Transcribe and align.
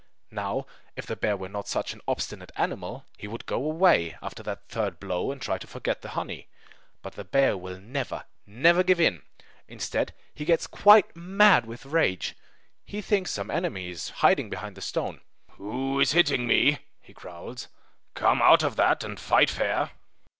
Now, 0.31 0.65
if 0.95 1.05
the 1.05 1.15
bear 1.15 1.37
were 1.37 1.47
not 1.47 1.67
such 1.67 1.93
an 1.93 2.01
obstinate 2.07 2.51
animal, 2.55 3.05
he 3.19 3.27
would 3.27 3.45
go 3.45 3.63
away 3.63 4.17
after 4.19 4.41
that 4.41 4.67
third 4.67 4.99
blow, 4.99 5.31
and 5.31 5.39
try 5.39 5.59
to 5.59 5.67
forget 5.67 6.01
the 6.01 6.09
honey. 6.17 6.47
But 7.03 7.13
the 7.13 7.23
bear 7.23 7.55
will 7.55 7.79
never, 7.79 8.23
never, 8.47 8.81
give 8.81 8.99
in! 8.99 9.21
Instead, 9.67 10.15
he 10.33 10.43
gets 10.43 10.65
quite 10.65 11.15
mad 11.15 11.67
with 11.67 11.85
rage. 11.85 12.35
He 12.83 12.99
thinks 13.03 13.29
some 13.29 13.51
enemy 13.51 13.91
is 13.91 14.09
hiding 14.09 14.49
behind 14.49 14.75
the 14.75 14.81
stone! 14.81 15.21
"Who 15.51 15.99
is 15.99 16.13
hitting 16.13 16.47
me?" 16.47 16.79
he 16.99 17.13
growls. 17.13 17.67
"Come 18.15 18.41
out 18.41 18.63
of 18.63 18.77
that, 18.77 19.03
and 19.03 19.19
fight 19.19 19.51
fair!" 19.51 19.91